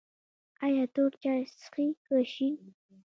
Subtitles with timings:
[0.65, 2.55] ایا تور چای څښئ که شین؟